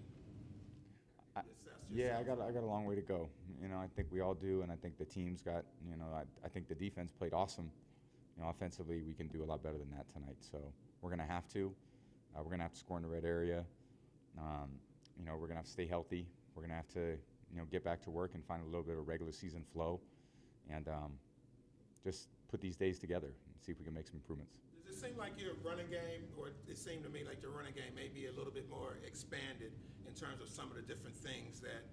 I- 1.34 1.42
Yeah, 1.90 2.18
I 2.20 2.22
got 2.22 2.40
I 2.40 2.52
got 2.52 2.62
a 2.62 2.66
long 2.66 2.84
way 2.84 2.94
to 2.94 3.00
go. 3.02 3.28
You 3.60 3.66
know, 3.66 3.78
I 3.78 3.88
think 3.96 4.12
we 4.12 4.20
all 4.20 4.34
do, 4.34 4.62
and 4.62 4.70
I 4.70 4.76
think 4.76 4.96
the 4.96 5.04
team's 5.04 5.42
got. 5.42 5.64
You 5.90 5.96
know, 5.96 6.06
I, 6.14 6.22
I 6.44 6.48
think 6.48 6.68
the 6.68 6.74
defense 6.76 7.10
played 7.10 7.32
awesome. 7.34 7.68
You 8.36 8.44
know, 8.44 8.48
offensively, 8.50 9.02
we 9.02 9.12
can 9.12 9.26
do 9.26 9.42
a 9.42 9.46
lot 9.46 9.60
better 9.60 9.78
than 9.78 9.90
that 9.90 10.08
tonight. 10.08 10.36
So 10.38 10.58
we're 11.00 11.10
gonna 11.10 11.26
have 11.26 11.48
to. 11.54 11.74
Uh, 12.36 12.42
we're 12.44 12.50
gonna 12.52 12.62
have 12.62 12.74
to 12.74 12.78
score 12.78 12.96
in 12.96 13.02
the 13.02 13.08
red 13.08 13.24
area. 13.24 13.64
Um, 14.38 14.70
you 15.18 15.24
know, 15.24 15.36
we're 15.36 15.48
gonna 15.48 15.58
have 15.58 15.66
to 15.66 15.70
stay 15.72 15.86
healthy. 15.88 16.28
We're 16.54 16.62
gonna 16.62 16.76
have 16.76 16.88
to, 16.90 17.18
you 17.50 17.56
know, 17.58 17.64
get 17.72 17.82
back 17.82 18.02
to 18.04 18.10
work 18.10 18.34
and 18.34 18.44
find 18.46 18.62
a 18.62 18.66
little 18.66 18.84
bit 18.84 18.96
of 18.96 19.08
regular 19.08 19.32
season 19.32 19.64
flow, 19.72 20.00
and 20.70 20.88
um, 20.88 21.12
just 22.04 22.28
put 22.50 22.60
these 22.60 22.76
days 22.76 22.98
together 22.98 23.28
and 23.28 23.54
see 23.64 23.72
if 23.72 23.78
we 23.78 23.84
can 23.84 23.94
make 23.94 24.06
some 24.06 24.16
improvements. 24.16 24.58
Does 24.86 24.96
it 24.96 25.00
seem 25.00 25.16
like 25.16 25.40
your 25.40 25.54
running 25.64 25.88
game, 25.88 26.28
or 26.38 26.48
it 26.68 26.78
seemed 26.78 27.04
to 27.04 27.10
me 27.10 27.24
like 27.24 27.42
your 27.42 27.52
running 27.52 27.74
game 27.74 27.94
may 27.94 28.08
be 28.08 28.26
a 28.26 28.32
little 28.32 28.52
bit 28.52 28.68
more 28.68 28.98
expanded 29.06 29.72
in 30.06 30.14
terms 30.14 30.40
of 30.42 30.48
some 30.48 30.68
of 30.70 30.76
the 30.76 30.82
different 30.82 31.16
things 31.16 31.60
that 31.60 31.84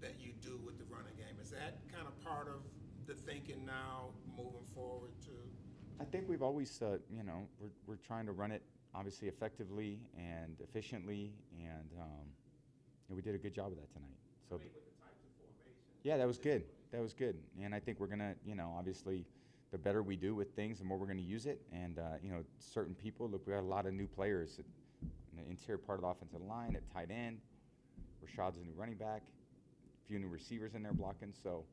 that 0.00 0.14
you 0.18 0.32
do 0.40 0.58
with 0.64 0.78
the 0.78 0.84
running 0.84 1.12
game? 1.16 1.36
Is 1.42 1.50
that 1.50 1.76
kind 1.92 2.06
of 2.06 2.18
part 2.24 2.48
of 2.48 2.64
the 3.06 3.12
thinking 3.12 3.66
now 3.66 4.08
moving 4.34 4.64
forward 4.74 5.12
to? 5.24 5.36
I 6.00 6.04
think 6.04 6.26
we've 6.26 6.42
always, 6.42 6.80
uh, 6.80 6.96
you 7.14 7.22
know, 7.22 7.46
we're, 7.60 7.68
we're 7.86 8.00
trying 8.06 8.24
to 8.24 8.32
run 8.32 8.50
it 8.50 8.62
obviously 8.94 9.28
effectively 9.28 10.00
and 10.16 10.56
efficiently, 10.62 11.34
and 11.52 11.90
um, 12.00 12.26
know, 13.10 13.16
we 13.16 13.22
did 13.22 13.34
a 13.34 13.38
good 13.38 13.54
job 13.54 13.72
of 13.72 13.78
that 13.78 13.92
tonight. 13.92 14.16
So, 14.48 14.60
yeah, 16.02 16.16
that 16.16 16.26
was 16.26 16.38
good. 16.38 16.64
That 16.92 17.00
was 17.00 17.12
good, 17.12 17.36
and 17.62 17.74
I 17.74 17.78
think 17.78 18.00
we're 18.00 18.08
gonna, 18.08 18.34
you 18.44 18.56
know, 18.56 18.74
obviously, 18.76 19.24
the 19.70 19.78
better 19.78 20.02
we 20.02 20.16
do 20.16 20.34
with 20.34 20.54
things, 20.56 20.80
the 20.80 20.84
more 20.84 20.98
we're 20.98 21.06
gonna 21.06 21.20
use 21.20 21.46
it. 21.46 21.60
And 21.72 21.98
uh, 21.98 22.16
you 22.22 22.30
know, 22.30 22.42
certain 22.58 22.94
people. 22.94 23.28
Look, 23.28 23.46
we 23.46 23.52
got 23.52 23.60
a 23.60 23.62
lot 23.62 23.86
of 23.86 23.94
new 23.94 24.08
players 24.08 24.58
in 25.00 25.42
the 25.42 25.48
interior 25.48 25.78
part 25.78 25.98
of 25.98 26.02
the 26.02 26.08
offensive 26.08 26.42
line 26.42 26.74
at 26.74 26.82
tight 26.92 27.10
end. 27.10 27.38
Rachaad's 28.24 28.56
a 28.56 28.60
new 28.60 28.72
running 28.76 28.96
back. 28.96 29.22
A 29.22 30.08
few 30.08 30.18
new 30.18 30.28
receivers 30.28 30.74
in 30.74 30.82
there 30.82 30.92
blocking. 30.92 31.32
So 31.42 31.64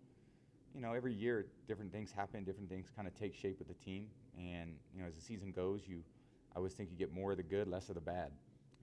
you 0.78 0.82
know, 0.82 0.94
every 0.94 1.14
year 1.14 1.48
different 1.68 1.92
things 1.92 2.12
happen, 2.12 2.44
different 2.44 2.70
things 2.70 2.88
kind 2.96 3.08
of 3.08 3.16
take 3.16 3.34
shape 3.34 3.58
with 3.58 3.68
the 3.68 3.74
team. 3.74 4.06
And, 4.38 4.76
you 4.94 5.02
know, 5.02 5.08
as 5.08 5.16
the 5.16 5.22
season 5.22 5.52
goes, 5.52 5.82
you, 5.88 6.04
I 6.54 6.58
always 6.58 6.74
think 6.74 6.92
you 6.92 6.98
get 6.98 7.12
more 7.12 7.32
of 7.32 7.38
the 7.38 7.44
good, 7.44 7.68
less 7.68 7.90
of 7.90 7.96
the 7.96 8.02
bad. 8.02 8.32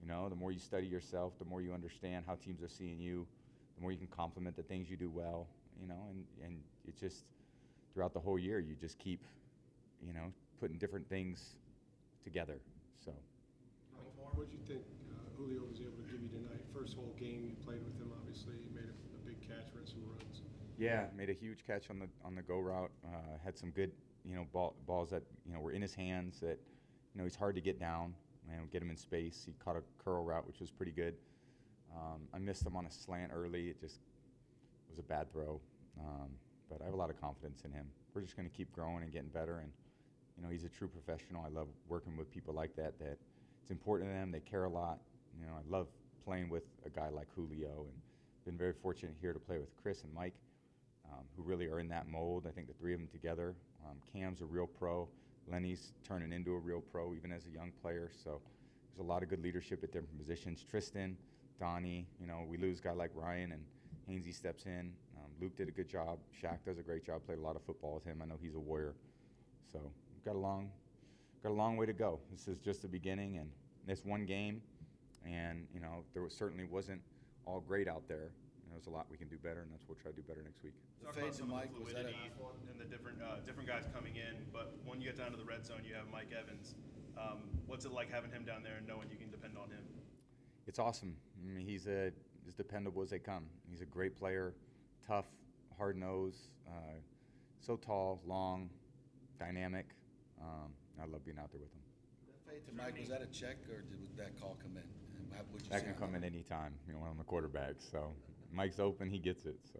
You 0.01 0.07
know, 0.07 0.27
the 0.27 0.35
more 0.35 0.51
you 0.51 0.59
study 0.59 0.87
yourself, 0.87 1.39
the 1.39 1.45
more 1.45 1.61
you 1.61 1.73
understand 1.73 2.25
how 2.27 2.35
teams 2.35 2.61
are 2.61 2.67
seeing 2.67 2.99
you, 2.99 3.25
the 3.75 3.81
more 3.81 3.93
you 3.93 3.97
can 3.97 4.07
complement 4.07 4.57
the 4.57 4.63
things 4.63 4.89
you 4.89 4.97
do 4.97 5.09
well, 5.09 5.47
you 5.81 5.87
know, 5.87 6.07
and, 6.09 6.23
and 6.43 6.59
it 6.87 6.97
just, 6.99 7.23
throughout 7.93 8.13
the 8.13 8.19
whole 8.19 8.39
year, 8.39 8.59
you 8.59 8.75
just 8.75 8.97
keep, 8.99 9.23
you 10.05 10.13
know, 10.13 10.31
putting 10.59 10.77
different 10.77 11.07
things 11.09 11.55
together. 12.23 12.59
So, 13.03 13.11
What 14.33 14.49
did 14.49 14.57
you 14.57 14.63
think 14.67 14.81
uh, 15.11 15.15
Julio 15.37 15.61
was 15.69 15.79
able 15.79 15.97
to 15.97 16.11
give 16.11 16.21
you 16.21 16.29
tonight? 16.29 16.61
First 16.73 16.95
whole 16.95 17.13
game 17.19 17.45
you 17.47 17.55
played 17.65 17.83
with 17.83 17.95
him, 17.99 18.11
obviously, 18.19 18.55
he 18.63 18.69
made 18.73 18.89
a, 18.89 18.95
a 19.15 19.21
big 19.25 19.39
catch, 19.41 19.71
ran 19.75 19.85
some 19.87 20.03
runs. 20.09 20.41
Yeah, 20.77 21.05
made 21.15 21.29
a 21.29 21.33
huge 21.33 21.65
catch 21.65 21.89
on 21.89 21.99
the 21.99 22.07
on 22.25 22.35
the 22.35 22.41
go 22.41 22.59
route. 22.59 22.91
Uh, 23.05 23.37
had 23.43 23.57
some 23.57 23.69
good, 23.69 23.91
you 24.25 24.35
know, 24.35 24.45
ball, 24.51 24.75
balls 24.85 25.09
that 25.11 25.23
you 25.45 25.53
know 25.53 25.59
were 25.59 25.71
in 25.71 25.81
his 25.81 25.95
hands. 25.95 26.39
That 26.41 26.59
you 27.13 27.19
know 27.19 27.23
he's 27.23 27.35
hard 27.35 27.55
to 27.55 27.61
get 27.61 27.79
down 27.79 28.13
and 28.51 28.69
get 28.71 28.81
him 28.81 28.89
in 28.89 28.97
space. 28.97 29.43
He 29.45 29.53
caught 29.63 29.77
a 29.77 29.83
curl 30.03 30.23
route, 30.23 30.45
which 30.45 30.59
was 30.59 30.71
pretty 30.71 30.91
good. 30.91 31.15
Um, 31.95 32.21
I 32.33 32.39
missed 32.39 32.65
him 32.65 32.75
on 32.75 32.85
a 32.85 32.91
slant 32.91 33.31
early. 33.33 33.69
It 33.69 33.79
just 33.79 33.99
was 34.95 34.99
a 34.99 35.07
bad 35.07 35.31
throw, 35.31 35.59
um, 35.99 36.29
but 36.69 36.81
I 36.81 36.85
have 36.85 36.93
a 36.93 36.97
lot 36.97 37.09
of 37.09 37.19
confidence 37.19 37.63
in 37.65 37.71
him. 37.71 37.85
We're 38.13 38.21
just 38.21 38.37
going 38.37 38.49
to 38.49 38.55
keep 38.55 38.71
growing 38.71 39.03
and 39.03 39.11
getting 39.11 39.29
better. 39.29 39.59
And 39.59 39.71
you 40.37 40.43
know, 40.43 40.49
he's 40.49 40.63
a 40.63 40.69
true 40.69 40.87
professional. 40.87 41.43
I 41.45 41.49
love 41.49 41.67
working 41.87 42.15
with 42.17 42.31
people 42.31 42.53
like 42.53 42.75
that. 42.77 42.97
That 42.99 43.17
it's 43.61 43.71
important 43.71 44.09
to 44.09 44.13
them. 44.13 44.31
They 44.31 44.39
care 44.39 44.65
a 44.65 44.69
lot. 44.69 44.99
You 45.39 45.47
know, 45.47 45.53
I 45.53 45.69
love 45.69 45.87
playing 46.23 46.49
with 46.49 46.63
a 46.85 46.89
guy 46.89 47.09
like 47.09 47.27
Julio, 47.35 47.87
and 47.87 47.93
been 48.45 48.57
very 48.57 48.73
fortunate 48.73 49.15
here 49.19 49.33
to 49.33 49.39
play 49.39 49.57
with 49.57 49.69
Chris 49.81 50.03
and 50.03 50.13
Mike 50.13 50.35
um, 51.11 51.25
who 51.35 51.43
really 51.43 51.67
are 51.67 51.79
in 51.79 51.87
that 51.89 52.07
mold. 52.07 52.45
I 52.47 52.51
think 52.51 52.67
the 52.67 52.73
three 52.73 52.93
of 52.93 52.99
them 52.99 53.09
together. 53.11 53.55
Um, 53.85 53.97
Cam's 54.11 54.41
a 54.41 54.45
real 54.45 54.67
pro. 54.67 55.07
Lenny's 55.51 55.93
turning 56.07 56.31
into 56.31 56.53
a 56.53 56.59
real 56.59 56.81
pro, 56.81 57.13
even 57.13 57.31
as 57.31 57.45
a 57.45 57.49
young 57.49 57.71
player. 57.81 58.11
So 58.23 58.41
there's 58.95 59.05
a 59.05 59.07
lot 59.07 59.23
of 59.23 59.29
good 59.29 59.43
leadership 59.43 59.83
at 59.83 59.91
different 59.91 60.17
positions. 60.17 60.65
Tristan, 60.69 61.17
Donnie, 61.59 62.07
you 62.19 62.27
know, 62.27 62.45
we 62.47 62.57
lose 62.57 62.79
a 62.79 62.83
guy 62.83 62.91
like 62.91 63.11
Ryan 63.13 63.51
and 63.51 63.61
Hainsey 64.09 64.33
steps 64.33 64.65
in. 64.65 64.91
Um, 65.17 65.31
Luke 65.41 65.55
did 65.55 65.67
a 65.67 65.71
good 65.71 65.87
job. 65.89 66.19
Shaq 66.41 66.59
does 66.65 66.77
a 66.77 66.83
great 66.83 67.05
job. 67.05 67.25
Played 67.25 67.39
a 67.39 67.41
lot 67.41 67.55
of 67.55 67.63
football 67.63 67.93
with 67.95 68.03
him. 68.03 68.21
I 68.21 68.25
know 68.25 68.37
he's 68.41 68.55
a 68.55 68.59
warrior. 68.59 68.93
So 69.71 69.79
we've 70.13 70.23
got 70.23 70.35
a 70.35 70.39
long, 70.39 70.69
got 71.43 71.49
a 71.49 71.53
long 71.53 71.77
way 71.77 71.85
to 71.85 71.93
go. 71.93 72.19
This 72.31 72.47
is 72.47 72.57
just 72.59 72.81
the 72.81 72.87
beginning, 72.87 73.37
and 73.37 73.49
this 73.87 74.05
one 74.05 74.25
game, 74.25 74.61
and 75.25 75.65
you 75.73 75.79
know, 75.79 76.03
there 76.13 76.21
was, 76.21 76.33
certainly 76.33 76.65
wasn't 76.65 77.01
all 77.45 77.59
great 77.59 77.87
out 77.87 78.07
there. 78.07 78.31
You 78.63 78.69
know, 78.69 78.77
there's 78.77 78.87
a 78.87 78.91
lot 78.91 79.07
we 79.09 79.17
can 79.17 79.27
do 79.27 79.37
better, 79.37 79.61
and 79.61 79.71
that's 79.71 79.83
what 79.87 79.97
we'll 79.97 80.03
try 80.03 80.11
to 80.11 80.17
do 80.17 80.23
better 80.27 80.41
next 80.43 80.63
week. 80.63 80.73
The 80.99 81.05
Talk 81.05 81.15
fade 81.15 81.23
about 81.23 81.33
to 81.33 81.37
some 81.37 81.49
of 81.49 81.55
Mike, 81.55 81.73
the 81.73 81.83
was 81.83 81.93
that 81.93 82.05
a- 82.05 82.13
fluidity 82.37 82.69
and 82.71 82.79
the 82.79 82.85
different 82.85 83.21
uh, 83.21 83.41
different 83.45 83.67
guys 83.67 83.85
coming 83.93 84.15
in, 84.15 84.45
but 84.53 84.73
when 84.85 85.01
you 85.01 85.07
get 85.09 85.17
down 85.17 85.31
to 85.31 85.37
the 85.37 85.45
red 85.45 85.65
zone, 85.65 85.81
you 85.87 85.93
have 85.95 86.05
Mike 86.11 86.29
Evans. 86.29 86.75
Um, 87.17 87.47
what's 87.65 87.85
it 87.85 87.91
like 87.91 88.11
having 88.11 88.31
him 88.31 88.43
down 88.43 88.61
there 88.61 88.75
and 88.77 88.87
knowing 88.87 89.09
you 89.09 89.17
can 89.17 89.31
depend 89.31 89.57
on 89.57 89.69
him? 89.69 89.83
It's 90.67 90.79
awesome. 90.79 91.15
I 91.39 91.47
mean, 91.47 91.65
he's 91.65 91.87
a, 91.87 92.11
as 92.47 92.53
dependable 92.53 93.01
as 93.01 93.09
they 93.09 93.19
come. 93.19 93.43
He's 93.69 93.81
a 93.81 93.85
great 93.85 94.17
player, 94.17 94.53
tough, 95.05 95.25
hard 95.77 95.97
nosed, 95.97 96.49
uh, 96.67 96.71
so 97.59 97.75
tall, 97.75 98.21
long, 98.25 98.69
dynamic. 99.39 99.87
Um, 100.41 100.71
I 101.01 101.05
love 101.05 101.25
being 101.25 101.37
out 101.39 101.51
there 101.51 101.61
with 101.61 101.71
him. 101.71 101.81
Fade 102.47 102.65
to 102.67 102.73
Mike, 102.75 102.99
was 102.99 103.09
that 103.09 103.21
a 103.21 103.27
check 103.27 103.57
or 103.69 103.81
did 103.81 103.97
that 104.17 104.39
call 104.39 104.57
come 104.61 104.77
in? 104.77 104.83
And 105.17 105.63
you 105.63 105.69
That 105.69 105.83
can 105.83 105.95
come 105.95 106.15
in 106.15 106.23
any 106.23 106.43
time, 106.43 106.73
you 106.87 106.93
know, 106.93 106.99
when 106.99 107.09
I'm 107.09 107.17
the 107.17 107.23
quarterback. 107.23 107.75
So 107.79 108.13
Mike's 108.51 108.79
open, 108.79 109.09
he 109.09 109.17
gets 109.17 109.45
it. 109.45 109.55
So 109.73 109.79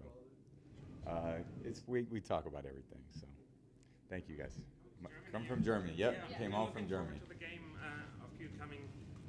uh, 1.09 1.43
it's 1.63 1.83
we, 1.87 2.03
we 2.11 2.19
talk 2.19 2.45
about 2.47 2.65
everything. 2.65 3.01
So 3.19 3.27
thank 4.09 4.27
you 4.27 4.35
guys. 4.35 4.57
M- 5.03 5.09
Come 5.31 5.45
from 5.45 5.63
Germany. 5.63 5.93
Yep, 5.95 6.15
Yeah. 6.31 6.37
came 6.37 6.49
You're 6.51 6.59
all 6.59 6.65
looking 6.65 6.81
from 6.83 6.89
Germany. 6.89 7.19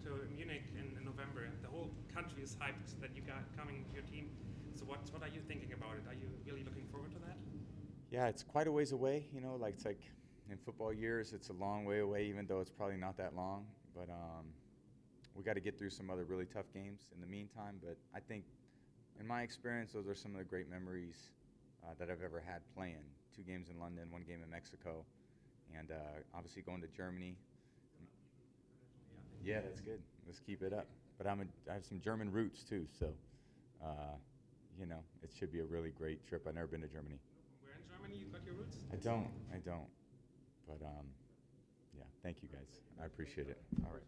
To 0.06 0.12
Munich 0.30 0.62
in, 0.78 0.96
in 0.96 1.04
November. 1.04 1.50
The 1.62 1.68
whole 1.68 1.90
country 2.14 2.42
is 2.42 2.54
hyped 2.54 2.94
that 3.02 3.10
you 3.14 3.22
got 3.22 3.42
coming 3.58 3.82
with 3.82 3.92
your 3.92 4.04
team. 4.04 4.30
So 4.74 4.84
what 4.84 5.00
what 5.10 5.22
are 5.22 5.32
you 5.32 5.40
thinking 5.48 5.72
about 5.72 5.98
it? 5.98 6.06
Are 6.06 6.14
you 6.14 6.30
really 6.46 6.62
looking 6.62 6.86
forward 6.92 7.10
to 7.12 7.18
that? 7.26 7.36
Yeah, 8.10 8.28
it's 8.28 8.44
quite 8.44 8.68
a 8.68 8.72
ways 8.72 8.92
away. 8.92 9.26
You 9.34 9.40
know, 9.40 9.56
like 9.56 9.74
it's 9.74 9.84
like 9.84 10.02
in 10.48 10.58
football 10.58 10.92
years, 10.92 11.32
it's 11.32 11.48
a 11.48 11.54
long 11.54 11.84
way 11.84 11.98
away, 12.00 12.26
even 12.26 12.46
though 12.46 12.60
it's 12.60 12.70
probably 12.70 12.96
not 12.96 13.16
that 13.16 13.34
long. 13.34 13.66
But 13.94 14.08
um, 14.10 14.46
we 15.34 15.42
got 15.42 15.54
to 15.54 15.60
get 15.60 15.76
through 15.78 15.90
some 15.90 16.08
other 16.08 16.24
really 16.24 16.46
tough 16.46 16.70
games 16.72 17.10
in 17.14 17.20
the 17.20 17.26
meantime. 17.26 17.80
But 17.82 17.96
I 18.14 18.20
think, 18.20 18.44
in 19.18 19.26
my 19.26 19.42
experience, 19.42 19.92
those 19.92 20.06
are 20.06 20.14
some 20.14 20.32
of 20.32 20.38
the 20.38 20.44
great 20.44 20.70
memories 20.70 21.30
uh, 21.82 21.94
that 21.98 22.10
I've 22.10 22.22
ever 22.22 22.40
had 22.46 22.60
playing. 22.76 23.04
Two 23.34 23.42
games 23.42 23.70
in 23.70 23.80
London, 23.80 24.04
one 24.10 24.22
game 24.22 24.40
in 24.44 24.50
Mexico, 24.50 25.04
and 25.76 25.90
uh, 25.90 26.22
obviously 26.32 26.62
going 26.62 26.80
to 26.80 26.88
Germany. 26.96 27.34
Yeah, 29.46 29.60
that's 29.62 29.80
good. 29.80 30.00
Let's 30.26 30.40
keep 30.40 30.62
it 30.62 30.72
up. 30.72 30.86
But 31.18 31.28
I'm 31.28 31.40
a, 31.40 31.70
I 31.70 31.74
have 31.74 31.84
some 31.84 32.00
German 32.00 32.32
roots 32.32 32.64
too, 32.64 32.84
so 32.98 33.06
uh, 33.82 34.18
you 34.78 34.86
know 34.86 34.98
it 35.22 35.30
should 35.38 35.52
be 35.52 35.60
a 35.60 35.64
really 35.64 35.90
great 35.90 36.26
trip. 36.28 36.44
I've 36.48 36.56
never 36.56 36.66
been 36.66 36.82
to 36.82 36.88
Germany. 36.88 37.20
Where 37.62 37.74
in 37.78 37.86
Germany 37.86 38.18
you 38.18 38.26
got 38.26 38.44
your 38.44 38.54
roots? 38.54 38.76
I 38.92 38.96
don't. 38.96 39.30
I 39.54 39.58
don't. 39.58 39.86
But 40.66 40.84
um, 40.84 41.06
yeah. 41.96 42.02
Thank 42.24 42.42
you 42.42 42.48
guys. 42.48 42.66
I 43.00 43.06
appreciate 43.06 43.48
it. 43.48 43.62
All 43.84 43.92
right. 43.94 44.02